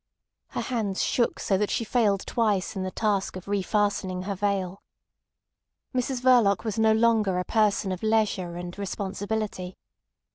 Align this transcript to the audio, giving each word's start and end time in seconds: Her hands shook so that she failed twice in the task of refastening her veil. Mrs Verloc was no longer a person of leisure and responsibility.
Her 0.47 0.61
hands 0.61 1.03
shook 1.03 1.39
so 1.39 1.59
that 1.59 1.69
she 1.69 1.83
failed 1.83 2.25
twice 2.25 2.75
in 2.75 2.81
the 2.81 2.89
task 2.89 3.35
of 3.35 3.45
refastening 3.47 4.23
her 4.23 4.33
veil. 4.33 4.81
Mrs 5.93 6.21
Verloc 6.23 6.63
was 6.63 6.79
no 6.79 6.91
longer 6.91 7.37
a 7.37 7.45
person 7.45 7.91
of 7.91 8.01
leisure 8.01 8.55
and 8.55 8.75
responsibility. 8.79 9.77